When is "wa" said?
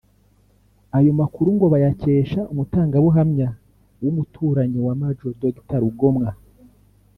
4.85-4.93